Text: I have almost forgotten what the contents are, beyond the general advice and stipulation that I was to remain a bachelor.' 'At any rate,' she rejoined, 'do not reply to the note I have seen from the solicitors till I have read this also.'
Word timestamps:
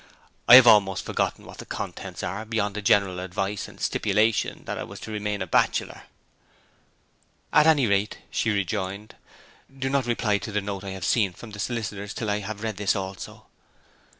I 0.47 0.55
have 0.55 0.65
almost 0.65 1.05
forgotten 1.05 1.45
what 1.45 1.59
the 1.59 1.65
contents 1.67 2.23
are, 2.23 2.43
beyond 2.43 2.75
the 2.75 2.81
general 2.81 3.19
advice 3.19 3.67
and 3.67 3.79
stipulation 3.79 4.63
that 4.65 4.79
I 4.79 4.83
was 4.83 4.99
to 5.01 5.11
remain 5.11 5.43
a 5.43 5.45
bachelor.' 5.45 6.05
'At 7.53 7.67
any 7.67 7.85
rate,' 7.85 8.17
she 8.31 8.49
rejoined, 8.49 9.13
'do 9.71 9.91
not 9.91 10.07
reply 10.07 10.39
to 10.39 10.51
the 10.51 10.59
note 10.59 10.83
I 10.83 10.89
have 10.97 11.05
seen 11.05 11.33
from 11.33 11.51
the 11.51 11.59
solicitors 11.59 12.15
till 12.15 12.31
I 12.31 12.39
have 12.39 12.63
read 12.63 12.77
this 12.77 12.95
also.' 12.95 13.45